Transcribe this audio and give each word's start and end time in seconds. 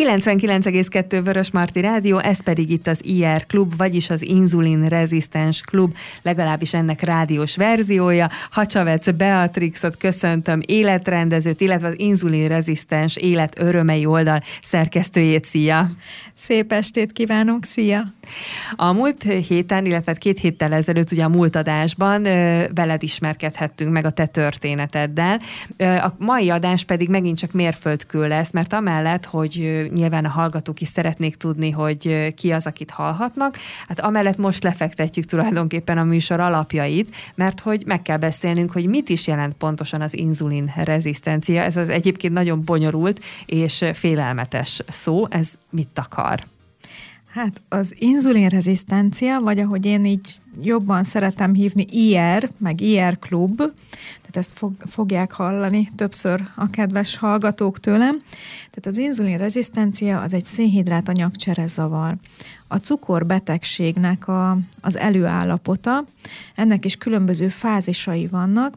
99,2 0.00 1.20
Vörös 1.24 1.50
Marti 1.50 1.80
Rádió, 1.80 2.18
ez 2.18 2.42
pedig 2.42 2.70
itt 2.70 2.86
az 2.86 3.00
IR 3.04 3.46
Klub, 3.46 3.76
vagyis 3.76 4.10
az 4.10 4.22
Inzulin 4.22 4.84
Rezisztens 4.84 5.60
Klub, 5.60 5.96
legalábbis 6.22 6.74
ennek 6.74 7.00
rádiós 7.00 7.56
verziója. 7.56 8.30
Hacsavec 8.50 9.16
Beatrixot 9.16 9.96
köszöntöm, 9.96 10.60
életrendezőt, 10.66 11.60
illetve 11.60 11.88
az 11.88 11.98
Inzulin 11.98 12.48
Rezisztens 12.48 13.16
Élet 13.16 13.58
Örömei 13.58 14.06
oldal 14.06 14.42
szerkesztőjét. 14.62 15.44
Szia! 15.44 15.90
Szép 16.34 16.72
estét 16.72 17.12
kívánok, 17.12 17.64
szia! 17.64 18.04
A 18.76 18.92
múlt 18.92 19.22
héten, 19.22 19.86
illetve 19.86 20.14
két 20.14 20.38
héttel 20.38 20.72
ezelőtt 20.72 21.12
ugye 21.12 21.24
a 21.24 21.28
múlt 21.28 21.56
adásban 21.56 22.22
veled 22.74 23.02
ismerkedhettünk 23.02 23.92
meg 23.92 24.04
a 24.04 24.10
te 24.10 24.26
történeteddel. 24.26 25.40
A 25.78 26.14
mai 26.18 26.50
adás 26.50 26.84
pedig 26.84 27.08
megint 27.08 27.38
csak 27.38 27.52
mérföldkő 27.52 28.28
lesz, 28.28 28.50
mert 28.50 28.72
amellett, 28.72 29.24
hogy 29.24 29.88
nyilván 29.94 30.24
a 30.24 30.28
hallgatók 30.28 30.80
is 30.80 30.88
szeretnék 30.88 31.36
tudni, 31.36 31.70
hogy 31.70 32.34
ki 32.34 32.52
az, 32.52 32.66
akit 32.66 32.90
hallhatnak, 32.90 33.56
hát 33.88 34.00
amellett 34.00 34.36
most 34.36 34.62
lefektetjük 34.62 35.24
tulajdonképpen 35.24 35.98
a 35.98 36.04
műsor 36.04 36.40
alapjait, 36.40 37.16
mert 37.34 37.60
hogy 37.60 37.82
meg 37.86 38.02
kell 38.02 38.16
beszélnünk, 38.16 38.72
hogy 38.72 38.86
mit 38.86 39.08
is 39.08 39.26
jelent 39.26 39.54
pontosan 39.54 40.00
az 40.00 40.16
inzulin 40.16 40.72
rezisztencia. 40.76 41.62
Ez 41.62 41.76
az 41.76 41.88
egyébként 41.88 42.32
nagyon 42.32 42.64
bonyolult 42.64 43.20
és 43.46 43.84
félelmetes 43.94 44.82
szó. 44.88 45.26
Ez 45.28 45.54
mit 45.70 45.98
akar? 45.98 46.44
Hát 47.32 47.62
az 47.68 47.94
inzulinrezisztencia, 47.98 49.40
vagy 49.40 49.58
ahogy 49.58 49.86
én 49.86 50.04
így 50.04 50.39
jobban 50.62 51.04
szeretem 51.04 51.54
hívni, 51.54 51.86
IR, 51.90 52.50
meg 52.58 52.80
IR 52.80 53.18
klub, 53.18 53.56
tehát 53.56 54.36
ezt 54.36 54.52
fog, 54.52 54.72
fogják 54.86 55.32
hallani 55.32 55.90
többször 55.96 56.42
a 56.56 56.70
kedves 56.70 57.16
hallgatók 57.16 57.80
tőlem. 57.80 58.22
Tehát 58.58 58.86
az 58.86 58.98
inzulinrezisztencia 58.98 60.20
az 60.20 60.34
egy 60.34 60.44
szénhidrát 60.44 61.08
anyagcsere 61.08 61.66
zavar. 61.66 62.16
A 62.68 62.76
cukorbetegségnek 62.76 64.28
a, 64.28 64.58
az 64.80 64.98
előállapota, 64.98 66.04
ennek 66.54 66.84
is 66.84 66.96
különböző 66.96 67.48
fázisai 67.48 68.26
vannak, 68.26 68.74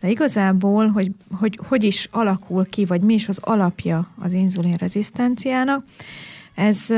de 0.00 0.08
igazából, 0.08 0.86
hogy, 0.86 1.10
hogy 1.30 1.58
hogy 1.68 1.84
is 1.84 2.08
alakul 2.10 2.66
ki, 2.68 2.84
vagy 2.84 3.00
mi 3.00 3.14
is 3.14 3.28
az 3.28 3.38
alapja 3.42 4.08
az 4.18 4.32
inzulinrezisztenciának, 4.32 5.84
ez 6.54 6.88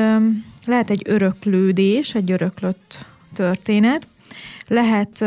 lehet 0.65 0.91
egy 0.91 1.03
öröklődés, 1.05 2.15
egy 2.15 2.31
öröklött 2.31 3.07
történet, 3.33 4.07
lehet 4.67 5.25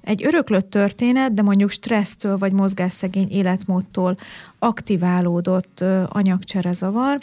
egy 0.00 0.26
öröklött 0.26 0.70
történet, 0.70 1.34
de 1.34 1.42
mondjuk 1.42 1.70
stressztől 1.70 2.38
vagy 2.38 2.52
mozgásszegény 2.52 3.30
életmódtól 3.30 4.18
aktiválódott 4.58 5.84
anyagcserezavar, 6.08 7.18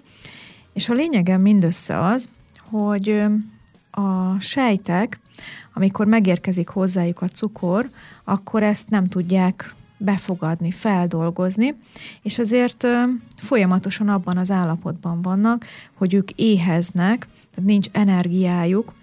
és 0.74 0.90
a 0.90 0.94
lényegem 0.94 1.42
mindössze 1.42 2.00
az, 2.06 2.30
hogy 2.70 3.24
a 3.92 4.40
sejtek, 4.40 5.20
amikor 5.74 6.06
megérkezik 6.06 6.68
hozzájuk 6.68 7.22
a 7.22 7.28
cukor, 7.28 7.90
akkor 8.24 8.64
ezt 8.64 8.90
nem 8.90 9.08
tudják 9.08 9.76
befogadni, 9.98 10.72
feldolgozni, 10.72 11.76
és 12.22 12.40
azért 12.40 12.88
folyamatosan 13.36 14.10
abban 14.10 14.38
az 14.38 14.52
állapotban 14.52 15.22
vannak, 15.22 15.66
hogy 15.94 16.14
ők 16.14 16.32
éheznek, 16.32 17.28
tehát 17.52 17.70
nincs 17.70 17.88
energiájuk, 17.92 18.94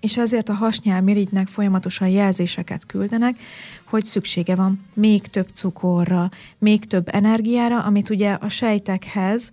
és 0.00 0.16
ezért 0.16 0.48
a 0.48 0.52
hasnyálmirigynek 0.52 1.48
folyamatosan 1.48 2.08
jelzéseket 2.08 2.86
küldenek, 2.86 3.38
hogy 3.84 4.04
szüksége 4.04 4.54
van 4.54 4.84
még 4.94 5.26
több 5.26 5.48
cukorra, 5.48 6.30
még 6.58 6.84
több 6.84 7.14
energiára, 7.14 7.82
amit 7.82 8.10
ugye 8.10 8.32
a 8.32 8.48
sejtekhez 8.48 9.50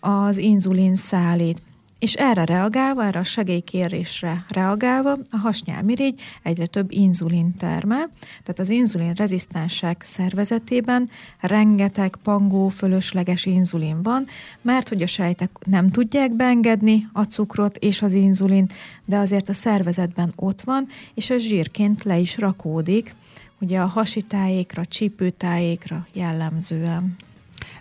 az 0.00 0.38
inzulin 0.38 0.94
szállít 0.94 1.62
és 2.02 2.14
erre 2.14 2.44
reagálva, 2.44 3.04
erre 3.04 3.18
a 3.18 3.22
segélykérésre 3.22 4.44
reagálva 4.48 5.12
a 5.30 5.36
hasnyálmirigy 5.36 6.20
egyre 6.42 6.66
több 6.66 6.92
inzulin 6.92 7.56
termel, 7.56 8.10
tehát 8.20 8.58
az 8.58 8.70
inzulin 8.70 9.12
rezisztensek 9.12 10.02
szervezetében 10.02 11.08
rengeteg 11.40 12.16
pangó 12.22 12.68
fölösleges 12.68 13.46
inzulin 13.46 14.02
van, 14.02 14.26
mert 14.62 14.88
hogy 14.88 15.02
a 15.02 15.06
sejtek 15.06 15.50
nem 15.66 15.90
tudják 15.90 16.34
beengedni 16.34 17.08
a 17.12 17.22
cukrot 17.22 17.76
és 17.76 18.02
az 18.02 18.14
inzulint, 18.14 18.72
de 19.04 19.16
azért 19.16 19.48
a 19.48 19.52
szervezetben 19.52 20.32
ott 20.36 20.62
van, 20.62 20.88
és 21.14 21.30
a 21.30 21.36
zsírként 21.36 22.02
le 22.04 22.18
is 22.18 22.38
rakódik, 22.38 23.14
ugye 23.60 23.78
a 23.78 23.86
hasitájékra, 23.86 24.84
csípőtájékra 24.84 26.06
jellemzően. 26.12 27.16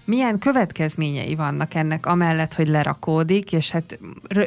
Milyen 0.06 0.40
következményei 0.40 1.36
vannak 1.36 1.74
ennek, 1.74 2.06
amellett, 2.06 2.54
hogy 2.54 2.68
lerakódik, 2.68 3.52
és 3.52 3.70
hát 3.70 4.00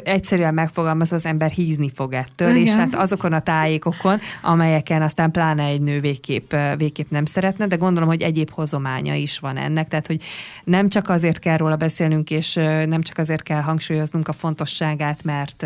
egyszerűen 0.03 0.53
megfogalmazva 0.53 1.15
az 1.15 1.25
ember 1.25 1.51
hízni 1.51 1.91
fog 1.93 2.13
ettől, 2.13 2.49
Igen. 2.49 2.61
és 2.61 2.73
hát 2.73 2.95
azokon 2.95 3.33
a 3.33 3.39
tájékokon, 3.39 4.19
amelyeken 4.41 5.01
aztán 5.01 5.31
pláne 5.31 5.63
egy 5.63 5.81
nő 5.81 5.99
végképp, 5.99 6.53
végképp 6.77 7.09
nem 7.09 7.25
szeretne, 7.25 7.67
de 7.67 7.75
gondolom, 7.75 8.09
hogy 8.09 8.21
egyéb 8.21 8.49
hozománya 8.49 9.13
is 9.13 9.39
van 9.39 9.57
ennek, 9.57 9.87
tehát 9.87 10.07
hogy 10.07 10.23
nem 10.63 10.89
csak 10.89 11.09
azért 11.09 11.39
kell 11.39 11.57
róla 11.57 11.75
beszélnünk, 11.75 12.29
és 12.29 12.53
nem 12.85 13.01
csak 13.01 13.17
azért 13.17 13.43
kell 13.43 13.61
hangsúlyoznunk 13.61 14.27
a 14.27 14.33
fontosságát, 14.33 15.23
mert 15.23 15.65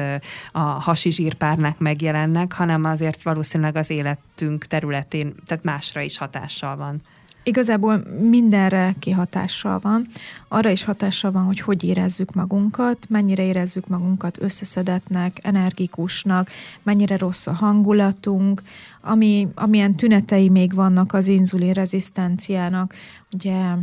a 0.52 0.60
hasi 0.60 1.12
zsírpárnák 1.12 1.78
megjelennek, 1.78 2.54
hanem 2.54 2.84
azért 2.84 3.22
valószínűleg 3.22 3.76
az 3.76 3.90
életünk 3.90 4.66
területén, 4.66 5.34
tehát 5.46 5.64
másra 5.64 6.02
is 6.02 6.18
hatással 6.18 6.76
van. 6.76 7.02
Igazából 7.50 8.04
mindenre 8.20 8.96
kihatással 9.00 9.80
van. 9.80 10.08
Arra 10.48 10.70
is 10.70 10.84
hatással 10.84 11.32
van, 11.32 11.44
hogy 11.44 11.60
hogy 11.60 11.84
érezzük 11.84 12.34
magunkat, 12.34 12.98
mennyire 13.10 13.44
érezzük 13.44 13.88
magunkat 13.88 14.42
összeszedetnek, 14.42 15.38
energikusnak, 15.42 16.50
mennyire 16.84 17.18
rossz 17.18 17.48
a 17.48 17.54
hangulatunk, 17.54 18.62
ami, 19.02 19.48
amilyen 19.56 19.96
tünetei 19.96 20.50
még 20.50 20.74
vannak 20.74 21.14
az 21.14 21.28
inzulin 21.28 21.74
rezisztenciának. 21.74 22.94
Ugye 23.34 23.76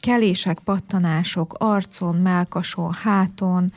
kelések, 0.00 0.58
pattanások 0.58 1.54
arcon, 1.58 2.14
melkason, 2.14 2.92
háton, 2.92 3.72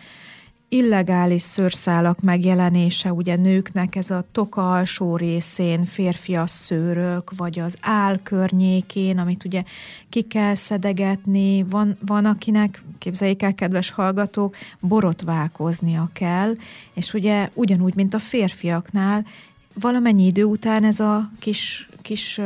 illegális 0.69 1.41
szőrszálak 1.41 2.21
megjelenése, 2.21 3.13
ugye 3.13 3.35
nőknek 3.35 3.95
ez 3.95 4.09
a 4.09 4.25
toka 4.31 4.71
alsó 4.71 5.17
részén, 5.17 5.85
férfias 5.85 6.51
szőrök, 6.51 7.31
vagy 7.37 7.59
az 7.59 7.77
áll 7.81 8.19
környékén, 8.23 9.17
amit 9.17 9.45
ugye 9.45 9.63
ki 10.09 10.21
kell 10.21 10.55
szedegetni, 10.55 11.63
van, 11.63 11.97
van 12.05 12.25
akinek, 12.25 12.83
képzeljék 12.97 13.43
el, 13.43 13.53
kedves 13.53 13.91
hallgatók, 13.91 14.55
borotválkoznia 14.79 16.09
kell, 16.13 16.55
és 16.93 17.13
ugye 17.13 17.49
ugyanúgy, 17.53 17.95
mint 17.95 18.13
a 18.13 18.19
férfiaknál, 18.19 19.25
valamennyi 19.73 20.25
idő 20.25 20.43
után 20.43 20.83
ez 20.83 20.99
a 20.99 21.31
kis, 21.39 21.89
kis 22.01 22.41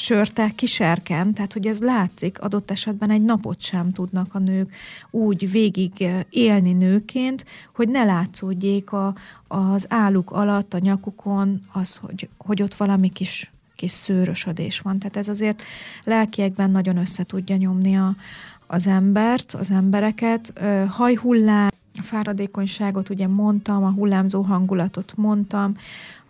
sörte 0.00 0.50
kiserken, 0.54 1.34
tehát 1.34 1.52
hogy 1.52 1.66
ez 1.66 1.80
látszik, 1.80 2.40
adott 2.40 2.70
esetben 2.70 3.10
egy 3.10 3.22
napot 3.22 3.60
sem 3.60 3.92
tudnak 3.92 4.34
a 4.34 4.38
nők 4.38 4.74
úgy 5.10 5.50
végig 5.50 6.02
eh, 6.02 6.20
élni 6.30 6.72
nőként, 6.72 7.44
hogy 7.74 7.88
ne 7.88 8.04
látszódjék 8.04 8.92
a, 8.92 9.14
az 9.48 9.86
álluk 9.88 10.30
alatt, 10.30 10.74
a 10.74 10.78
nyakukon 10.78 11.60
az, 11.72 11.96
hogy, 11.96 12.28
hogy 12.36 12.62
ott 12.62 12.74
valami 12.74 13.08
kis, 13.08 13.50
kis 13.76 13.90
szőrösödés 13.90 14.80
van. 14.80 14.98
Tehát 14.98 15.16
ez 15.16 15.28
azért 15.28 15.62
lelkiekben 16.04 16.70
nagyon 16.70 16.96
össze 16.96 17.24
tudja 17.24 17.56
nyomni 17.56 17.96
a, 17.96 18.14
az 18.66 18.86
embert, 18.86 19.54
az 19.54 19.70
embereket. 19.70 20.52
Hajhullám, 20.88 21.68
a 21.98 22.02
fáradékonyságot 22.02 23.08
ugye 23.08 23.26
mondtam, 23.26 23.84
a 23.84 23.90
hullámzó 23.90 24.42
hangulatot 24.42 25.12
mondtam, 25.16 25.76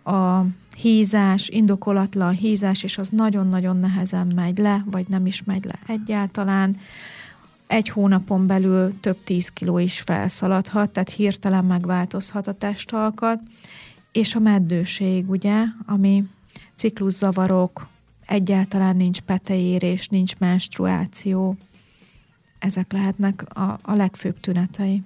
a 0.03 0.41
hízás, 0.75 1.49
indokolatlan 1.49 2.33
hízás, 2.33 2.83
és 2.83 2.97
az 2.97 3.09
nagyon-nagyon 3.09 3.77
nehezen 3.77 4.31
megy 4.35 4.57
le, 4.57 4.83
vagy 4.85 5.07
nem 5.07 5.25
is 5.25 5.43
megy 5.43 5.65
le 5.65 5.79
egyáltalán. 5.87 6.77
Egy 7.67 7.89
hónapon 7.89 8.47
belül 8.47 8.99
több 8.99 9.17
tíz 9.23 9.49
kiló 9.49 9.77
is 9.77 9.99
felszaladhat, 9.99 10.89
tehát 10.89 11.09
hirtelen 11.09 11.65
megváltozhat 11.65 12.47
a 12.47 12.53
testalkat, 12.53 13.39
és 14.11 14.35
a 14.35 14.39
meddőség, 14.39 15.29
ugye, 15.29 15.63
ami 15.85 16.23
cikluszavarok, 16.75 17.87
egyáltalán 18.25 18.95
nincs 18.95 19.19
petejérés, 19.19 20.07
nincs 20.07 20.37
menstruáció, 20.37 21.57
ezek 22.59 22.91
lehetnek 22.91 23.57
a, 23.57 23.79
a 23.81 23.95
legfőbb 23.95 24.39
tünetei. 24.39 25.03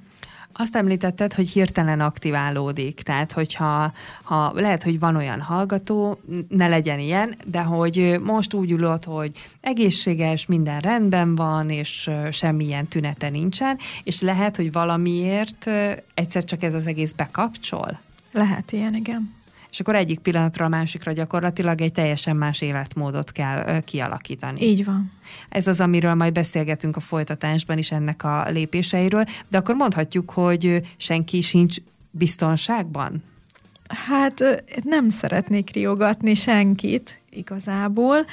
Azt 0.57 0.75
említetted, 0.75 1.33
hogy 1.33 1.49
hirtelen 1.49 1.99
aktiválódik, 1.99 3.01
tehát 3.01 3.31
hogyha 3.31 3.93
ha 4.23 4.51
lehet, 4.53 4.83
hogy 4.83 4.99
van 4.99 5.15
olyan 5.15 5.41
hallgató, 5.41 6.19
ne 6.47 6.67
legyen 6.67 6.99
ilyen, 6.99 7.35
de 7.47 7.61
hogy 7.61 8.19
most 8.23 8.53
úgy 8.53 8.71
ülött, 8.71 9.03
hogy 9.03 9.31
egészséges, 9.61 10.45
minden 10.45 10.79
rendben 10.79 11.35
van, 11.35 11.69
és 11.69 12.09
semmilyen 12.31 12.87
tünete 12.87 13.29
nincsen, 13.29 13.77
és 14.03 14.21
lehet, 14.21 14.55
hogy 14.55 14.71
valamiért 14.71 15.69
egyszer 16.13 16.43
csak 16.43 16.63
ez 16.63 16.73
az 16.73 16.87
egész 16.87 17.11
bekapcsol? 17.11 17.99
Lehet 18.31 18.71
ilyen, 18.71 18.95
igen. 18.95 19.34
És 19.75 19.81
akkor 19.81 19.95
egyik 19.95 20.19
pillanatra 20.19 20.65
a 20.65 20.69
másikra 20.69 21.11
gyakorlatilag 21.11 21.81
egy 21.81 21.91
teljesen 21.91 22.35
más 22.35 22.61
életmódot 22.61 23.31
kell 23.31 23.79
kialakítani. 23.79 24.61
Így 24.61 24.85
van. 24.85 25.11
Ez 25.49 25.67
az, 25.67 25.79
amiről 25.79 26.13
majd 26.13 26.33
beszélgetünk 26.33 26.95
a 26.95 26.99
folytatásban 26.99 27.77
is 27.77 27.91
ennek 27.91 28.23
a 28.23 28.49
lépéseiről, 28.49 29.25
de 29.47 29.57
akkor 29.57 29.75
mondhatjuk, 29.75 30.31
hogy 30.31 30.81
senki 30.97 31.41
sincs 31.41 31.77
biztonságban? 32.11 33.23
Hát 33.87 34.63
nem 34.83 35.09
szeretnék 35.09 35.69
riogatni 35.73 36.33
senkit 36.33 37.21
igazából, 37.29 38.25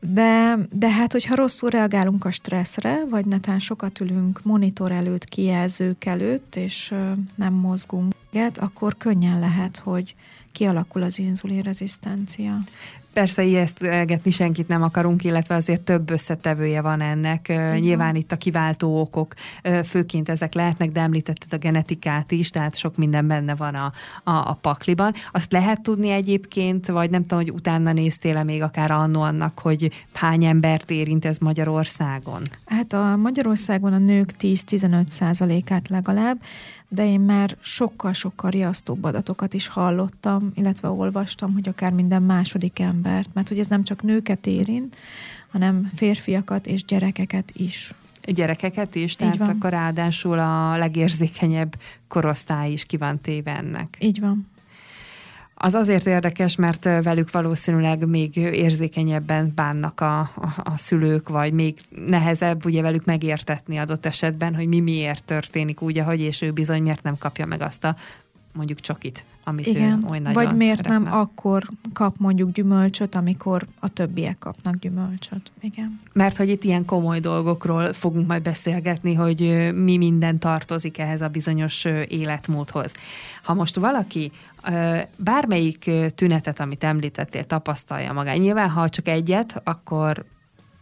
de, 0.00 0.58
de 0.72 0.90
hát, 0.90 1.12
hogyha 1.12 1.34
rosszul 1.34 1.70
reagálunk 1.70 2.24
a 2.24 2.30
stresszre, 2.30 3.04
vagy 3.10 3.26
netán 3.26 3.58
sokat 3.58 4.00
ülünk 4.00 4.40
monitor 4.42 4.92
előtt, 4.92 5.24
kijelzők 5.24 6.04
előtt, 6.04 6.56
és 6.56 6.94
nem 7.34 7.52
mozgunk, 7.52 8.12
akkor 8.54 8.96
könnyen 8.96 9.38
lehet, 9.38 9.76
hogy 9.76 10.14
kialakul 10.58 11.02
az 11.02 11.18
inzulinrezisztencia. 11.18 12.58
Persze 13.12 13.42
ijesztgetni 13.42 14.30
senkit 14.30 14.68
nem 14.68 14.82
akarunk, 14.82 15.24
illetve 15.24 15.54
azért 15.54 15.80
több 15.80 16.10
összetevője 16.10 16.80
van 16.80 17.00
ennek. 17.00 17.48
Igen. 17.48 17.78
Nyilván 17.78 18.14
itt 18.14 18.32
a 18.32 18.36
kiváltó 18.36 19.00
okok, 19.00 19.34
főként 19.84 20.28
ezek 20.28 20.54
lehetnek, 20.54 20.92
de 20.92 21.00
említetted 21.00 21.52
a 21.52 21.56
genetikát 21.56 22.32
is, 22.32 22.50
tehát 22.50 22.76
sok 22.76 22.96
minden 22.96 23.26
benne 23.26 23.54
van 23.54 23.74
a, 23.74 23.92
a, 24.24 24.30
a 24.30 24.58
pakliban. 24.60 25.14
Azt 25.32 25.52
lehet 25.52 25.82
tudni 25.82 26.10
egyébként, 26.10 26.86
vagy 26.86 27.10
nem 27.10 27.22
tudom, 27.22 27.38
hogy 27.38 27.52
utána 27.52 27.92
néztél-e 27.92 28.42
még 28.42 28.62
akár 28.62 28.90
annó 28.90 29.20
annak, 29.20 29.58
hogy 29.58 29.90
hány 30.12 30.44
embert 30.44 30.90
érint 30.90 31.24
ez 31.24 31.38
Magyarországon? 31.38 32.42
Hát 32.66 32.92
a 32.92 33.16
Magyarországon 33.16 33.92
a 33.92 33.98
nők 33.98 34.34
10-15 34.40 35.08
százalékát 35.08 35.88
legalább, 35.88 36.40
de 36.88 37.06
én 37.06 37.20
már 37.20 37.56
sokkal-sokkal 37.60 38.50
riasztóbb 38.50 39.04
adatokat 39.04 39.54
is 39.54 39.66
hallottam, 39.66 40.50
illetve 40.54 40.88
olvastam, 40.88 41.52
hogy 41.52 41.68
akár 41.68 41.92
minden 41.92 42.22
második 42.22 42.78
embert, 42.78 43.28
mert 43.32 43.48
hogy 43.48 43.58
ez 43.58 43.66
nem 43.66 43.84
csak 43.84 44.02
nőket 44.02 44.46
érint, 44.46 44.96
hanem 45.50 45.90
férfiakat 45.94 46.66
és 46.66 46.84
gyerekeket 46.84 47.50
is. 47.50 47.94
Gyerekeket 48.22 48.94
is, 48.94 49.16
tehát 49.16 49.36
van. 49.36 49.48
akkor 49.48 49.70
ráadásul 49.70 50.38
a 50.38 50.76
legérzékenyebb 50.76 51.78
korosztály 52.08 52.72
is 52.72 52.84
ki 52.84 52.96
van 52.96 53.20
téve 53.20 53.56
ennek. 53.56 53.96
Így 54.00 54.20
van. 54.20 54.46
Az 55.60 55.74
azért 55.74 56.06
érdekes, 56.06 56.56
mert 56.56 56.84
velük 56.84 57.30
valószínűleg 57.30 58.06
még 58.06 58.36
érzékenyebben 58.36 59.52
bánnak 59.54 60.00
a, 60.00 60.18
a, 60.18 60.30
a 60.62 60.76
szülők, 60.76 61.28
vagy 61.28 61.52
még 61.52 61.78
nehezebb 62.06 62.64
ugye 62.64 62.82
velük 62.82 63.04
megértetni 63.04 63.76
adott 63.76 64.06
esetben, 64.06 64.54
hogy 64.54 64.66
mi 64.66 64.80
miért 64.80 65.24
történik 65.24 65.82
úgy, 65.82 65.98
ahogy, 65.98 66.20
és 66.20 66.42
ő 66.42 66.50
bizony 66.50 66.82
miért 66.82 67.02
nem 67.02 67.18
kapja 67.18 67.46
meg 67.46 67.60
azt 67.60 67.84
a 67.84 67.96
mondjuk 68.52 68.80
csokit, 68.80 69.24
amit 69.44 69.66
Igen. 69.66 70.00
ő 70.04 70.08
oly 70.08 70.18
nagyon 70.18 70.44
Vagy 70.44 70.56
miért 70.56 70.76
szeretne. 70.76 70.98
nem 70.98 71.12
akkor 71.12 71.68
kap 71.92 72.16
mondjuk 72.18 72.50
gyümölcsöt, 72.50 73.14
amikor 73.14 73.66
a 73.80 73.88
többiek 73.88 74.38
kapnak 74.38 74.76
gyümölcsöt. 74.76 75.50
Igen. 75.60 76.00
Mert 76.12 76.36
hogy 76.36 76.48
itt 76.48 76.64
ilyen 76.64 76.84
komoly 76.84 77.20
dolgokról 77.20 77.92
fogunk 77.92 78.26
majd 78.26 78.42
beszélgetni, 78.42 79.14
hogy 79.14 79.70
mi 79.74 79.96
minden 79.96 80.38
tartozik 80.38 80.98
ehhez 80.98 81.20
a 81.20 81.28
bizonyos 81.28 81.84
életmódhoz. 82.08 82.92
Ha 83.42 83.54
most 83.54 83.76
valaki 83.76 84.32
bármelyik 85.16 85.90
tünetet, 86.14 86.60
amit 86.60 86.84
említettél, 86.84 87.44
tapasztalja 87.44 88.12
magán, 88.12 88.36
nyilván 88.36 88.70
ha 88.70 88.88
csak 88.88 89.08
egyet, 89.08 89.60
akkor 89.64 90.24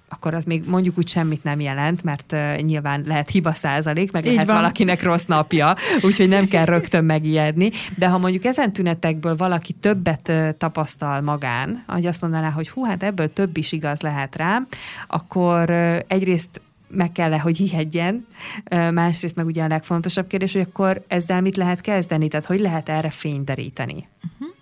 akkor 0.09 0.35
az 0.35 0.45
még 0.45 0.63
mondjuk 0.67 0.99
úgy 0.99 1.09
semmit 1.09 1.45
nem 1.45 1.61
jelent, 1.61 2.03
mert 2.03 2.33
uh, 2.33 2.61
nyilván 2.61 3.03
lehet 3.07 3.31
hiba 3.31 3.53
százalék, 3.53 4.13
meg 4.13 4.27
Így 4.27 4.33
lehet 4.33 4.47
van. 4.47 4.57
valakinek 4.57 5.03
rossz 5.03 5.25
napja, 5.25 5.77
úgyhogy 6.03 6.29
nem 6.29 6.49
kell 6.49 6.65
rögtön 6.65 7.05
megijedni. 7.05 7.71
De 7.97 8.09
ha 8.09 8.19
mondjuk 8.19 8.45
ezen 8.45 8.73
tünetekből 8.73 9.37
valaki 9.37 9.73
többet 9.73 10.29
uh, 10.29 10.51
tapasztal 10.59 11.21
magán, 11.21 11.85
hogy 11.87 12.07
azt 12.07 12.21
mondaná, 12.21 12.51
hogy 12.51 12.69
hú, 12.69 12.85
hát 12.85 13.03
ebből 13.03 13.33
több 13.33 13.57
is 13.57 13.73
igaz 13.73 14.01
lehet 14.01 14.37
rám, 14.37 14.67
akkor 15.07 15.71
uh, 15.71 15.99
egyrészt 16.07 16.61
meg 16.89 17.13
kell 17.13 17.33
-e, 17.33 17.39
hogy 17.39 17.57
hihedjen, 17.57 18.27
másrészt 18.71 19.37
meg 19.37 19.47
ugye 19.47 19.63
a 19.63 19.67
legfontosabb 19.67 20.27
kérdés, 20.27 20.53
hogy 20.53 20.61
akkor 20.61 21.05
ezzel 21.09 21.41
mit 21.41 21.57
lehet 21.57 21.81
kezdeni, 21.81 22.29
tehát 22.29 22.47
hogy 22.47 22.61
lehet 22.61 22.89
erre 22.89 23.11
fényderíteni? 23.11 24.09
Uh-huh. 24.33 24.55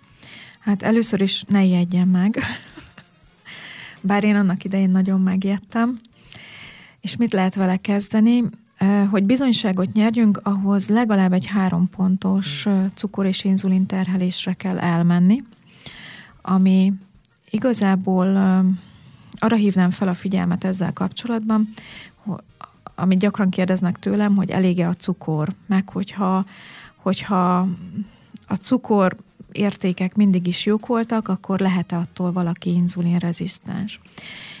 Hát 0.59 0.83
először 0.83 1.21
is 1.21 1.43
ne 1.47 1.63
ijedjen 1.63 2.07
meg, 2.07 2.39
bár 4.05 4.23
én 4.23 4.35
annak 4.35 4.63
idején 4.63 4.89
nagyon 4.89 5.21
megjettem. 5.21 5.99
És 7.01 7.15
mit 7.15 7.33
lehet 7.33 7.55
vele 7.55 7.77
kezdeni? 7.77 8.43
Hogy 9.09 9.23
bizonyságot 9.23 9.93
nyerjünk, 9.93 10.39
ahhoz 10.43 10.89
legalább 10.89 11.33
egy 11.33 11.45
három 11.45 11.89
pontos 11.89 12.65
cukor- 12.93 13.27
és 13.27 13.43
inzulin 13.43 13.85
terhelésre 13.85 14.53
kell 14.53 14.79
elmenni, 14.79 15.41
ami 16.41 16.93
igazából 17.49 18.27
arra 19.39 19.55
hívnám 19.55 19.89
fel 19.89 20.07
a 20.07 20.13
figyelmet 20.13 20.63
ezzel 20.63 20.93
kapcsolatban, 20.93 21.73
amit 22.95 23.19
gyakran 23.19 23.49
kérdeznek 23.49 23.99
tőlem, 23.99 24.35
hogy 24.35 24.49
elége 24.49 24.87
a 24.87 24.93
cukor, 24.93 25.53
meg 25.65 25.89
hogyha, 25.89 26.45
hogyha 26.95 27.67
a 28.47 28.55
cukor 28.55 29.15
értékek 29.55 30.15
mindig 30.15 30.47
is 30.47 30.65
jók 30.65 30.85
voltak, 30.85 31.27
akkor 31.27 31.59
lehet-e 31.59 31.97
attól 31.97 32.31
valaki 32.31 32.69
inzulinrezisztens. 32.69 33.99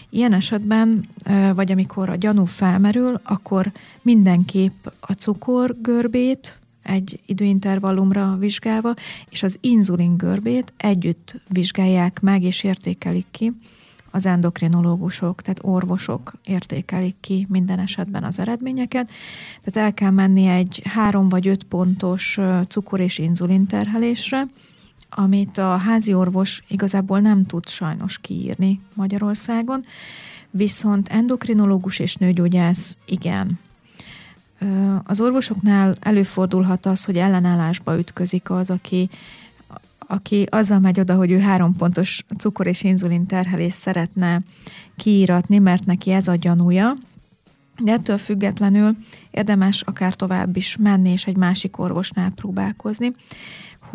Ilyen 0.09 0.33
esetben, 0.33 1.07
vagy 1.55 1.71
amikor 1.71 2.09
a 2.09 2.15
gyanú 2.15 2.45
felmerül, 2.45 3.19
akkor 3.23 3.71
mindenképp 4.01 4.85
a 4.99 5.13
cukorgörbét 5.13 6.59
egy 6.83 7.19
időintervallumra 7.25 8.35
vizsgálva, 8.39 8.93
és 9.29 9.43
az 9.43 9.57
inzulin 9.61 10.17
görbét 10.17 10.73
együtt 10.77 11.41
vizsgálják 11.47 12.21
meg 12.21 12.43
és 12.43 12.63
értékelik 12.63 13.25
ki 13.31 13.53
az 14.11 14.25
endokrinológusok, 14.25 15.41
tehát 15.41 15.59
orvosok 15.61 16.33
értékelik 16.43 17.15
ki 17.19 17.45
minden 17.49 17.79
esetben 17.79 18.23
az 18.23 18.39
eredményeket. 18.39 19.09
Tehát 19.63 19.87
el 19.89 19.93
kell 19.93 20.11
menni 20.11 20.45
egy 20.45 20.81
három 20.83 21.29
vagy 21.29 21.47
öt 21.47 21.63
pontos 21.63 22.39
cukor- 22.67 22.99
és 22.99 23.17
inzulin 23.17 23.65
terhelésre, 23.65 24.47
amit 25.09 25.57
a 25.57 25.77
házi 25.77 26.13
orvos 26.13 26.63
igazából 26.67 27.19
nem 27.19 27.45
tud 27.45 27.67
sajnos 27.67 28.17
kiírni 28.17 28.79
Magyarországon, 28.93 29.85
viszont 30.49 31.07
endokrinológus 31.07 31.99
és 31.99 32.15
nőgyógyász 32.15 32.97
igen. 33.05 33.59
Az 35.03 35.21
orvosoknál 35.21 35.95
előfordulhat 35.99 36.85
az, 36.85 37.03
hogy 37.03 37.17
ellenállásba 37.17 37.97
ütközik 37.97 38.49
az, 38.49 38.69
aki, 38.69 39.09
aki 39.97 40.47
azzal 40.49 40.79
megy 40.79 40.99
oda, 40.99 41.15
hogy 41.15 41.31
ő 41.31 41.39
három 41.39 41.75
pontos 41.75 42.25
cukor 42.37 42.67
és 42.67 42.83
inzulin 42.83 43.25
terhelést 43.25 43.75
szeretne 43.75 44.41
kiíratni, 44.95 45.57
mert 45.57 45.85
neki 45.85 46.11
ez 46.11 46.27
a 46.27 46.35
gyanúja, 46.35 46.95
de 47.77 47.91
ettől 47.91 48.17
függetlenül 48.17 48.95
érdemes 49.31 49.81
akár 49.81 50.13
tovább 50.13 50.55
is 50.55 50.77
menni, 50.79 51.09
és 51.09 51.25
egy 51.25 51.37
másik 51.37 51.79
orvosnál 51.79 52.31
próbálkozni 52.35 53.13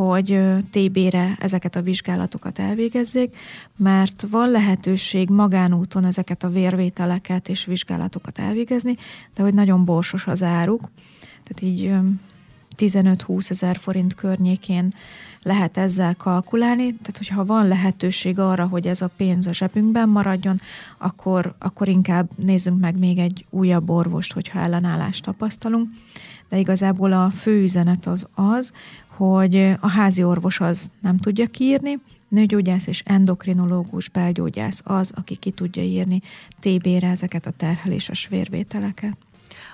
hogy 0.07 0.41
TB-re 0.71 1.37
ezeket 1.41 1.77
a 1.77 1.83
vizsgálatokat 1.83 2.59
elvégezzék, 2.59 3.37
mert 3.77 4.25
van 4.31 4.51
lehetőség 4.51 5.29
magánúton 5.29 6.05
ezeket 6.05 6.43
a 6.43 6.49
vérvételeket 6.49 7.49
és 7.49 7.65
vizsgálatokat 7.65 8.39
elvégezni, 8.39 8.97
de 9.35 9.43
hogy 9.43 9.55
nagyon 9.55 9.85
borsos 9.85 10.27
az 10.27 10.43
áruk, 10.43 10.91
tehát 11.45 11.63
így 11.63 11.93
15-20 12.79 13.51
ezer 13.51 13.77
forint 13.77 14.15
környékén 14.15 14.93
lehet 15.43 15.77
ezzel 15.77 16.15
kalkulálni, 16.17 16.87
tehát 16.87 17.19
hogyha 17.19 17.45
van 17.45 17.69
lehetőség 17.69 18.39
arra, 18.39 18.67
hogy 18.67 18.87
ez 18.87 19.03
a 19.03 19.11
pénz 19.17 19.47
a 19.47 19.53
zsebünkben 19.53 20.09
maradjon, 20.09 20.61
akkor, 20.99 21.55
akkor 21.59 21.89
inkább 21.89 22.29
nézzünk 22.37 22.81
meg 22.81 22.99
még 22.99 23.19
egy 23.19 23.47
újabb 23.51 23.91
orvost, 23.91 24.33
hogyha 24.33 24.59
ellenállást 24.59 25.25
tapasztalunk. 25.25 25.89
De 26.51 26.59
igazából 26.59 27.13
a 27.13 27.31
fő 27.31 27.63
üzenet 27.63 28.07
az 28.07 28.27
az, 28.35 28.73
hogy 29.07 29.77
a 29.81 29.89
házi 29.89 30.23
orvos 30.23 30.61
az 30.61 30.91
nem 31.01 31.19
tudja 31.19 31.47
kiírni, 31.47 31.99
nőgyógyász 32.29 32.87
és 32.87 33.03
endokrinológus, 33.07 34.09
belgyógyász 34.09 34.83
az, 34.85 35.13
aki 35.15 35.37
ki 35.37 35.51
tudja 35.51 35.83
írni 35.83 36.23
TB-re 36.61 37.09
ezeket 37.09 37.47
a 37.47 37.51
terheléses 37.51 38.27
vérvételeket. 38.31 39.17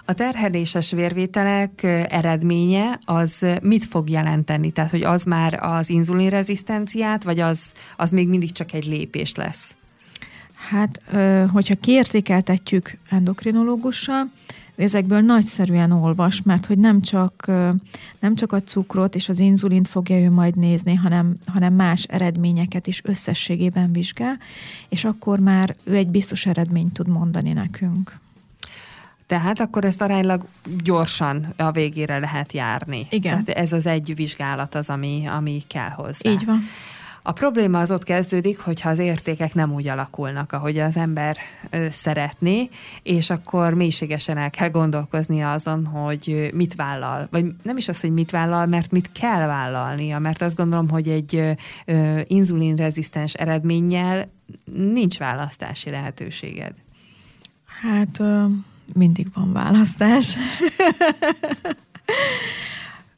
A 0.04 0.12
terheléses 0.12 0.90
vérvételek 0.90 1.82
eredménye 2.08 3.00
az 3.04 3.46
mit 3.62 3.84
fog 3.84 4.08
jelenteni? 4.08 4.70
Tehát, 4.70 4.90
hogy 4.90 5.02
az 5.02 5.24
már 5.24 5.58
az 5.62 5.88
inzulinrezisztenciát, 5.88 7.24
vagy 7.24 7.40
az, 7.40 7.72
az 7.96 8.10
még 8.10 8.28
mindig 8.28 8.52
csak 8.52 8.72
egy 8.72 8.86
lépés 8.86 9.34
lesz? 9.34 9.76
Hát, 10.70 11.02
hogyha 11.52 11.74
kiértékeltetjük 11.74 12.96
endokrinológussal, 13.10 14.30
ezekből 14.76 15.20
nagyszerűen 15.20 15.92
olvas, 15.92 16.42
mert 16.42 16.66
hogy 16.66 16.78
nem 16.78 17.00
csak, 17.00 17.46
nem 18.20 18.34
csak 18.34 18.52
a 18.52 18.62
cukrot 18.62 19.14
és 19.14 19.28
az 19.28 19.38
inzulint 19.38 19.88
fogja 19.88 20.18
ő 20.18 20.30
majd 20.30 20.56
nézni, 20.56 20.94
hanem, 20.94 21.36
hanem 21.46 21.74
más 21.74 22.02
eredményeket 22.02 22.86
is 22.86 23.00
összességében 23.04 23.92
vizsgál, 23.92 24.38
és 24.88 25.04
akkor 25.04 25.38
már 25.38 25.76
ő 25.84 25.94
egy 25.94 26.08
biztos 26.08 26.46
eredményt 26.46 26.92
tud 26.92 27.08
mondani 27.08 27.52
nekünk. 27.52 28.18
Tehát 29.26 29.60
akkor 29.60 29.84
ezt 29.84 30.00
aránylag 30.00 30.46
gyorsan 30.84 31.54
a 31.56 31.70
végére 31.70 32.18
lehet 32.18 32.52
járni. 32.52 33.06
Igen. 33.10 33.44
Tehát 33.44 33.60
ez 33.60 33.72
az 33.72 33.86
egy 33.86 34.14
vizsgálat 34.14 34.74
az, 34.74 34.88
ami, 34.88 35.26
ami 35.26 35.62
kell 35.66 35.90
hozzá. 35.90 36.30
Így 36.30 36.44
van. 36.44 36.60
A 37.28 37.32
probléma 37.32 37.80
az 37.80 37.90
ott 37.90 38.02
kezdődik, 38.02 38.58
hogyha 38.58 38.88
az 38.88 38.98
értékek 38.98 39.54
nem 39.54 39.72
úgy 39.72 39.88
alakulnak, 39.88 40.52
ahogy 40.52 40.78
az 40.78 40.96
ember 40.96 41.36
ö, 41.70 41.86
szeretné, 41.90 42.68
és 43.02 43.30
akkor 43.30 43.74
mélységesen 43.74 44.36
el 44.36 44.50
kell 44.50 44.70
gondolkoznia 44.70 45.52
azon, 45.52 45.86
hogy 45.86 46.50
mit 46.54 46.74
vállal. 46.74 47.28
Vagy 47.30 47.44
nem 47.62 47.76
is 47.76 47.88
az, 47.88 48.00
hogy 48.00 48.12
mit 48.12 48.30
vállal, 48.30 48.66
mert 48.66 48.90
mit 48.90 49.12
kell 49.12 49.46
vállalnia, 49.46 50.18
mert 50.18 50.42
azt 50.42 50.56
gondolom, 50.56 50.88
hogy 50.88 51.08
egy 51.08 51.56
ö, 51.86 52.20
inzulinrezisztens 52.24 53.34
eredménnyel 53.34 54.28
nincs 54.74 55.18
választási 55.18 55.90
lehetőséged. 55.90 56.74
Hát 57.82 58.20
ö, 58.20 58.44
mindig 58.94 59.26
van 59.34 59.52
választás. 59.52 60.36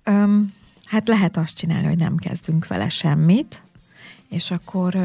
Öm, 0.04 0.52
hát 0.84 1.08
lehet 1.08 1.36
azt 1.36 1.56
csinálni, 1.56 1.86
hogy 1.86 1.98
nem 1.98 2.16
kezdünk 2.16 2.66
vele 2.66 2.88
semmit, 2.88 3.62
és 4.28 4.50
akkor 4.50 4.98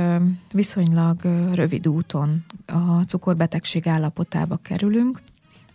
viszonylag 0.52 1.22
rövid 1.54 1.88
úton 1.88 2.46
a 2.66 3.02
cukorbetegség 3.02 3.88
állapotába 3.88 4.60
kerülünk, 4.62 5.22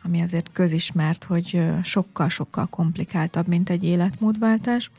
ami 0.03 0.23
azért 0.23 0.53
közismert, 0.53 1.25
hogy 1.25 1.63
sokkal-sokkal 1.83 2.67
komplikáltabb, 2.67 3.47
mint 3.47 3.71
egy 3.71 3.85
életmódváltás, 3.85 4.91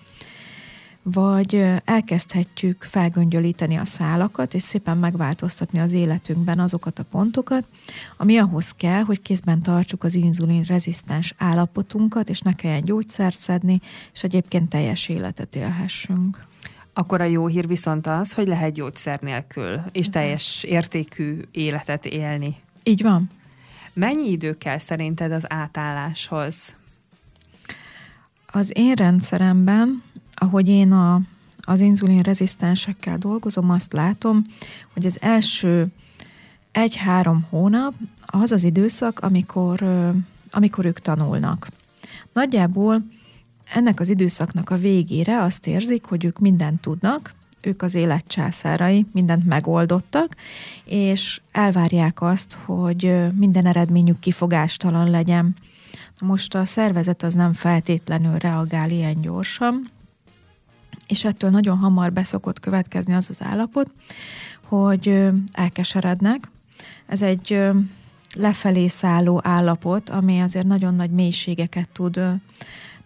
vagy 1.04 1.66
elkezdhetjük 1.86 2.84
felgöngyölíteni 2.84 3.76
a 3.76 3.86
szálakat, 3.86 4.54
és 4.54 4.64
szépen 4.64 4.98
megváltoztatni 4.98 5.80
az 5.80 5.92
életünkben 5.92 6.60
azokat 6.60 7.00
a 7.00 7.04
pontokat, 7.04 7.68
ami 8.18 8.38
ahhoz 8.38 8.72
kell, 8.72 9.02
hogy 9.04 9.22
kézben 9.22 9.62
tartsuk 9.62 10.04
az 10.04 10.16
inzulin 10.16 10.64
rezisztens 10.64 11.34
állapotunkat, 11.38 12.30
és 12.30 12.40
ne 12.40 12.54
kelljen 12.54 12.84
gyógyszert 12.84 13.38
szedni, 13.38 13.82
és 14.14 14.24
egyébként 14.24 14.70
teljes 14.70 15.08
életet 15.08 15.56
élhessünk. 15.56 16.48
Akkor 16.94 17.22
a 17.22 17.24
jó 17.24 17.48
hír 17.48 17.68
viszont 17.68 18.08
az, 18.08 18.34
hogy 18.34 18.48
lehet 18.48 18.74
gyógyszer 18.74 19.20
nélkül 19.20 19.82
és 19.92 20.06
mhm. 20.06 20.12
teljes 20.12 20.64
értékű 20.64 21.42
életet 21.52 22.06
élni. 22.06 22.56
Így 22.84 23.02
van. 23.02 23.30
Mennyi 23.94 24.30
idő 24.30 24.58
kell 24.58 24.78
szerinted 24.78 25.32
az 25.32 25.52
átálláshoz? 25.52 26.76
Az 28.52 28.72
én 28.78 28.94
rendszeremben, 28.94 30.04
ahogy 30.34 30.70
én 30.70 30.92
a, 30.92 31.22
az 31.62 31.80
inzulin 31.80 32.22
rezisztensekkel 32.22 33.18
dolgozom, 33.18 33.70
azt 33.70 33.94
látom, 33.94 34.42
hogy 34.94 35.06
az 35.06 35.22
első 35.22 35.88
egy-három 36.72 37.46
hónap 37.50 37.94
az 38.26 38.52
az 38.52 38.64
időszak, 38.64 39.20
amikor, 39.20 39.84
amikor 40.50 40.86
ők 40.86 41.00
tanulnak. 41.00 41.68
Nagyjából 42.34 43.04
ennek 43.74 44.00
az 44.00 44.10
időszaknak 44.10 44.70
a 44.70 44.78
végére 44.78 45.42
azt 45.42 45.68
érzik, 45.68 46.06
hogy 46.06 46.26
ők 46.26 46.40
mindent 46.40 46.82
tudnak, 46.82 47.34
ők 47.62 47.82
az 47.82 47.96
élet 47.96 48.28
császárai, 48.28 49.06
mindent 49.12 49.46
megoldottak, 49.46 50.36
és 50.86 51.42
elvárják 51.52 52.22
azt, 52.22 52.58
hogy 52.66 53.16
minden 53.36 53.66
eredményük 53.66 54.20
kifogástalan 54.20 55.10
legyen. 55.10 55.56
Most 56.22 56.56
a 56.56 56.66
szervezet 56.66 57.24
az 57.24 57.34
nem 57.34 57.54
feltétlenül 57.54 58.38
reagál 58.38 58.90
ilyen 58.90 59.22
gyorsan, 59.22 59.90
és 61.08 61.26
ettől 61.26 61.50
nagyon 61.50 61.78
hamar 61.78 62.14
beszokott 62.14 62.60
következni 62.60 63.14
az 63.14 63.30
az 63.30 63.40
állapot, 63.44 63.92
hogy 64.62 65.30
elkeserednek. 65.52 66.50
Ez 67.08 67.22
egy 67.22 67.60
lefelé 68.36 68.88
szálló 68.88 69.42
állapot, 69.44 70.10
ami 70.10 70.42
azért 70.42 70.66
nagyon 70.66 70.96
nagy 70.96 71.12
mélységeket 71.12 71.90
tud 71.90 72.20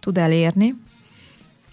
tud 0.04 0.18
elérni, 0.18 0.74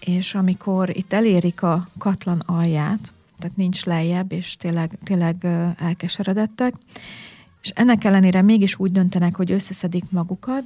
és 0.00 0.34
amikor 0.34 0.96
itt 0.96 1.12
elérik 1.12 1.62
a 1.62 1.88
katlan 1.98 2.42
alját, 2.46 3.12
tehát 3.38 3.56
nincs 3.56 3.84
lejjebb, 3.84 4.32
és 4.32 4.56
tényleg, 4.56 4.98
tényleg 5.04 5.46
elkeseredettek, 5.78 6.74
és 7.62 7.68
ennek 7.68 8.04
ellenére 8.04 8.42
mégis 8.42 8.78
úgy 8.78 8.92
döntenek, 8.92 9.36
hogy 9.36 9.50
összeszedik 9.52 10.04
magukat, 10.10 10.64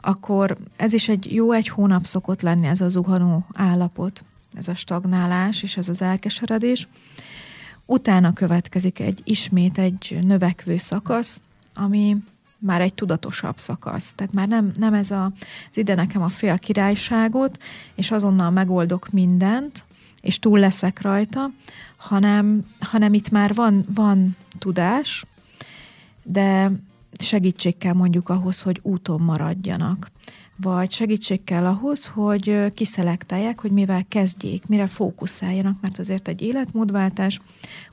akkor 0.00 0.56
ez 0.76 0.92
is 0.92 1.08
egy 1.08 1.34
jó 1.34 1.52
egy 1.52 1.68
hónap 1.68 2.04
szokott 2.04 2.42
lenni 2.42 2.66
ez 2.66 2.80
a 2.80 2.88
zuhanó 2.88 3.46
állapot, 3.54 4.24
ez 4.52 4.68
a 4.68 4.74
stagnálás 4.74 5.62
és 5.62 5.76
ez 5.76 5.88
az 5.88 6.02
elkeseredés. 6.02 6.88
Utána 7.86 8.32
következik 8.32 9.00
egy 9.00 9.20
ismét 9.24 9.78
egy 9.78 10.18
növekvő 10.22 10.76
szakasz, 10.76 11.40
ami 11.74 12.16
már 12.62 12.80
egy 12.80 12.94
tudatosabb 12.94 13.56
szakasz. 13.56 14.12
Tehát 14.12 14.32
már 14.32 14.48
nem, 14.48 14.70
nem 14.74 14.94
ez 14.94 15.10
a, 15.10 15.32
az 15.70 15.76
ide 15.76 15.94
nekem 15.94 16.22
a 16.22 16.28
fél 16.28 16.58
királyságot, 16.58 17.62
és 17.94 18.10
azonnal 18.10 18.50
megoldok 18.50 19.10
mindent, 19.10 19.84
és 20.20 20.38
túl 20.38 20.58
leszek 20.58 21.00
rajta, 21.00 21.50
hanem, 21.96 22.66
hanem 22.80 23.14
itt 23.14 23.30
már 23.30 23.54
van, 23.54 23.84
van 23.94 24.36
tudás, 24.58 25.24
de 26.22 26.72
segítség 27.18 27.78
kell 27.78 27.92
mondjuk 27.92 28.28
ahhoz, 28.28 28.62
hogy 28.62 28.80
úton 28.82 29.20
maradjanak 29.20 30.10
vagy 30.62 30.92
segítség 30.92 31.44
kell 31.44 31.66
ahhoz, 31.66 32.06
hogy 32.06 32.72
kiszelektálják, 32.74 33.60
hogy 33.60 33.70
mivel 33.70 34.04
kezdjék, 34.08 34.66
mire 34.66 34.86
fókuszáljanak, 34.86 35.76
mert 35.80 35.98
azért 35.98 36.28
egy 36.28 36.42
életmódváltás 36.42 37.40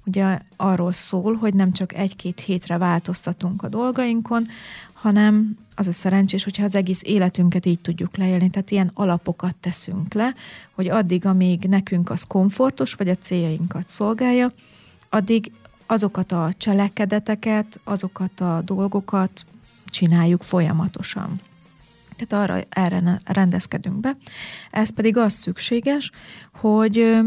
ugye 0.06 0.40
arról 0.56 0.92
szól, 0.92 1.36
hogy 1.36 1.54
nem 1.54 1.72
csak 1.72 1.94
egy-két 1.94 2.40
hétre 2.40 2.78
változtatunk 2.78 3.64
a 3.64 3.68
dolgainkon, 3.68 4.48
hanem 4.94 5.58
az 5.76 5.88
a 5.88 5.92
szerencsés, 5.92 6.44
hogyha 6.44 6.64
az 6.64 6.76
egész 6.76 7.02
életünket 7.06 7.66
így 7.66 7.80
tudjuk 7.80 8.18
leélni, 8.18 8.50
tehát 8.50 8.72
ilyen 8.72 8.92
alapokat 8.94 9.56
teszünk 9.56 10.14
le, 10.14 10.34
hogy 10.76 10.90
addig, 10.90 11.26
amíg 11.26 11.64
nekünk 11.64 12.10
az 12.10 12.24
komfortos, 12.24 12.94
vagy 12.94 13.10
a 13.10 13.16
céljainkat 13.16 13.88
szolgálja, 13.88 14.52
addig 15.10 15.52
azokat 15.88 16.32
a 16.32 16.54
cselekedeteket, 16.58 17.80
azokat 17.84 18.40
a 18.40 18.62
dolgokat 18.66 19.46
csináljuk 19.86 20.44
folyamatosan. 20.44 21.42
Tehát 22.26 22.50
arra 22.50 22.64
erre 22.70 23.20
rendezkedünk 23.26 24.00
be. 24.00 24.18
Ez 24.72 24.90
pedig 24.90 25.18
az 25.18 25.34
szükséges, 25.34 26.12
hogy 26.54 27.20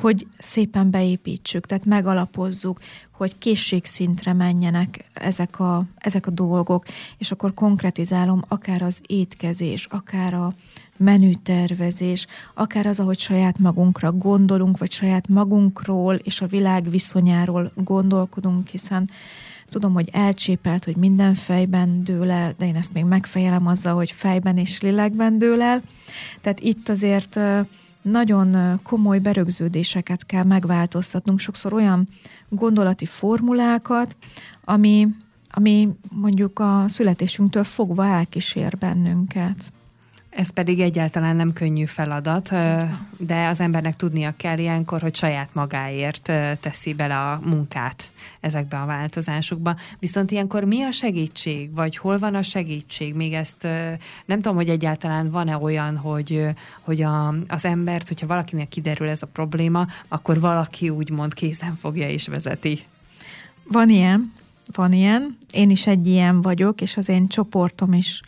hogy 0.00 0.26
szépen 0.38 0.90
beépítsük, 0.90 1.66
tehát 1.66 1.84
megalapozzuk, 1.84 2.80
hogy 3.10 3.38
készségszintre 3.38 4.32
menjenek 4.32 5.04
ezek 5.12 5.60
a, 5.60 5.84
ezek 5.98 6.26
a 6.26 6.30
dolgok, 6.30 6.84
és 7.18 7.30
akkor 7.30 7.54
konkretizálom 7.54 8.44
akár 8.48 8.82
az 8.82 9.00
étkezés, 9.06 9.86
akár 9.90 10.34
a 10.34 10.52
menütervezés, 10.96 12.26
akár 12.54 12.86
az, 12.86 13.00
ahogy 13.00 13.18
saját 13.18 13.58
magunkra 13.58 14.12
gondolunk, 14.12 14.78
vagy 14.78 14.92
saját 14.92 15.28
magunkról 15.28 16.14
és 16.14 16.40
a 16.40 16.46
világ 16.46 16.90
viszonyáról 16.90 17.72
gondolkodunk, 17.74 18.68
hiszen 18.68 19.10
Tudom, 19.72 19.92
hogy 19.92 20.08
elcsépelt, 20.12 20.84
hogy 20.84 20.96
minden 20.96 21.34
fejben 21.34 22.04
dől 22.04 22.30
el, 22.30 22.52
de 22.58 22.66
én 22.66 22.76
ezt 22.76 22.92
még 22.92 23.04
megfejelem 23.04 23.66
azzal, 23.66 23.94
hogy 23.94 24.10
fejben 24.10 24.56
és 24.56 24.80
lélekben 24.80 25.38
dől 25.38 25.62
el. 25.62 25.82
Tehát 26.40 26.60
itt 26.60 26.88
azért 26.88 27.40
nagyon 28.02 28.80
komoly 28.82 29.18
berögződéseket 29.18 30.26
kell 30.26 30.44
megváltoztatnunk, 30.44 31.38
sokszor 31.38 31.72
olyan 31.72 32.08
gondolati 32.48 33.04
formulákat, 33.04 34.16
ami, 34.64 35.08
ami 35.48 35.88
mondjuk 36.08 36.58
a 36.58 36.84
születésünktől 36.86 37.64
fogva 37.64 38.06
elkísér 38.06 38.78
bennünket. 38.78 39.72
Ez 40.36 40.50
pedig 40.50 40.80
egyáltalán 40.80 41.36
nem 41.36 41.52
könnyű 41.52 41.84
feladat, 41.84 42.48
de 43.16 43.46
az 43.46 43.60
embernek 43.60 43.96
tudnia 43.96 44.34
kell 44.36 44.58
ilyenkor, 44.58 45.00
hogy 45.00 45.14
saját 45.14 45.54
magáért 45.54 46.32
teszi 46.60 46.94
bele 46.94 47.18
a 47.18 47.40
munkát 47.44 48.10
ezekbe 48.40 48.80
a 48.80 48.86
változásokba. 48.86 49.76
Viszont 49.98 50.30
ilyenkor 50.30 50.64
mi 50.64 50.82
a 50.82 50.90
segítség, 50.90 51.74
vagy 51.74 51.96
hol 51.96 52.18
van 52.18 52.34
a 52.34 52.42
segítség? 52.42 53.14
Még 53.14 53.32
ezt 53.32 53.62
nem 54.24 54.40
tudom, 54.40 54.54
hogy 54.54 54.68
egyáltalán 54.68 55.30
van-e 55.30 55.56
olyan, 55.56 55.96
hogy, 55.96 56.46
hogy 56.80 57.02
a, 57.02 57.28
az 57.48 57.64
embert, 57.64 58.08
hogyha 58.08 58.26
valakinek 58.26 58.68
kiderül 58.68 59.08
ez 59.08 59.22
a 59.22 59.26
probléma, 59.26 59.86
akkor 60.08 60.40
valaki 60.40 60.88
úgymond 60.88 61.34
kézen 61.34 61.76
fogja 61.76 62.08
és 62.08 62.28
vezeti. 62.28 62.84
Van 63.64 63.88
ilyen, 63.88 64.32
van 64.74 64.92
ilyen. 64.92 65.36
Én 65.50 65.70
is 65.70 65.86
egy 65.86 66.06
ilyen 66.06 66.42
vagyok, 66.42 66.80
és 66.80 66.96
az 66.96 67.08
én 67.08 67.28
csoportom 67.28 67.92
is 67.92 68.20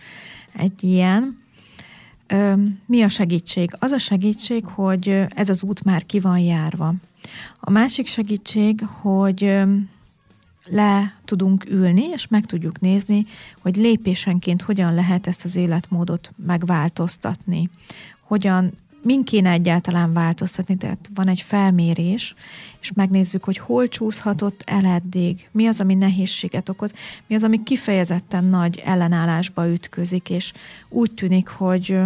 egy 0.56 0.84
ilyen 0.84 1.42
mi 2.86 3.02
a 3.02 3.08
segítség? 3.08 3.76
Az 3.78 3.92
a 3.92 3.98
segítség, 3.98 4.64
hogy 4.64 5.08
ez 5.28 5.48
az 5.48 5.62
út 5.62 5.84
már 5.84 6.06
ki 6.06 6.20
van 6.20 6.38
járva. 6.38 6.94
A 7.60 7.70
másik 7.70 8.06
segítség, 8.06 8.84
hogy 9.00 9.62
le 10.66 11.14
tudunk 11.24 11.70
ülni, 11.70 12.04
és 12.04 12.26
meg 12.28 12.46
tudjuk 12.46 12.80
nézni, 12.80 13.26
hogy 13.60 13.76
lépésenként 13.76 14.62
hogyan 14.62 14.94
lehet 14.94 15.26
ezt 15.26 15.44
az 15.44 15.56
életmódot 15.56 16.32
megváltoztatni. 16.46 17.70
Hogyan 18.20 18.72
min 19.04 19.24
kéne 19.24 19.50
egyáltalán 19.50 20.12
változtatni, 20.12 20.76
tehát 20.76 21.10
van 21.14 21.28
egy 21.28 21.40
felmérés, 21.40 22.34
és 22.80 22.92
megnézzük, 22.92 23.44
hogy 23.44 23.58
hol 23.58 23.88
csúszhatott 23.88 24.62
el 24.66 24.84
eddig, 24.84 25.48
mi 25.52 25.66
az, 25.66 25.80
ami 25.80 25.94
nehézséget 25.94 26.68
okoz, 26.68 26.92
mi 27.26 27.34
az, 27.34 27.44
ami 27.44 27.62
kifejezetten 27.62 28.44
nagy 28.44 28.82
ellenállásba 28.84 29.70
ütközik, 29.70 30.30
és 30.30 30.52
úgy 30.88 31.12
tűnik, 31.12 31.48
hogy 31.48 31.98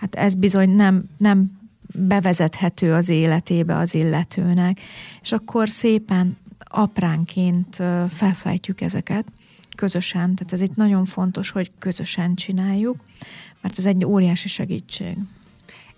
hát 0.00 0.14
ez 0.14 0.34
bizony 0.34 0.70
nem, 0.70 1.04
nem 1.16 1.60
bevezethető 1.94 2.92
az 2.92 3.08
életébe 3.08 3.76
az 3.76 3.94
illetőnek, 3.94 4.80
és 5.22 5.32
akkor 5.32 5.68
szépen 5.68 6.36
apránként 6.58 7.82
felfejtjük 8.08 8.80
ezeket 8.80 9.24
közösen, 9.76 10.34
tehát 10.34 10.52
ez 10.52 10.60
itt 10.60 10.76
nagyon 10.76 11.04
fontos, 11.04 11.50
hogy 11.50 11.70
közösen 11.78 12.34
csináljuk, 12.34 12.96
mert 13.60 13.78
ez 13.78 13.86
egy 13.86 14.04
óriási 14.04 14.48
segítség. 14.48 15.16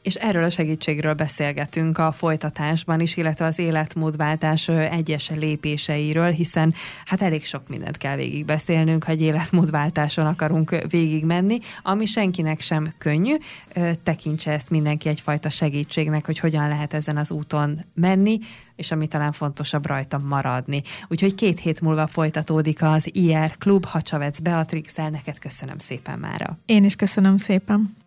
És 0.05 0.15
erről 0.15 0.45
a 0.45 0.51
segítségről 0.51 1.15
beszélgetünk 1.15 1.99
a 1.99 2.13
folytatásban 2.13 3.01
is, 3.01 3.17
illetve 3.17 3.45
az 3.45 3.59
életmódváltás 3.59 4.69
egyes 4.69 5.31
lépéseiről, 5.31 6.31
hiszen 6.31 6.75
hát 7.05 7.23
elég 7.23 7.45
sok 7.45 7.69
mindent 7.69 7.97
kell 7.97 8.17
végigbeszélnünk, 8.17 9.05
ha 9.05 9.13
egy 9.13 9.21
életmódváltáson 9.21 10.27
akarunk 10.27 10.77
végigmenni, 10.89 11.59
ami 11.83 12.05
senkinek 12.07 12.61
sem 12.61 12.95
könnyű. 12.99 13.35
Tekintse 14.03 14.53
ezt 14.53 14.71
mindenki 14.71 15.09
egyfajta 15.09 15.49
segítségnek, 15.49 16.27
hogy 16.27 16.39
hogyan 16.39 16.69
lehet 16.69 16.95
ezen 16.95 17.17
az 17.17 17.31
úton 17.31 17.85
menni, 17.95 18.39
és 18.77 18.91
ami 18.91 19.07
talán 19.07 19.33
fontosabb 19.33 19.87
rajta 19.87 20.19
maradni. 20.19 20.83
Úgyhogy 21.09 21.35
két 21.35 21.61
hét 21.61 21.81
múlva 21.81 22.07
folytatódik 22.07 22.83
az 22.83 23.09
IR 23.13 23.57
Klub, 23.59 23.85
ha 23.85 24.03
Csavec 24.03 24.39
Beatrix-el, 24.39 25.11
neked 25.11 25.39
köszönöm 25.39 25.79
szépen 25.79 26.19
mára. 26.19 26.59
Én 26.67 26.85
is 26.85 26.97
köszönöm 26.97 27.37
szépen. 27.37 28.04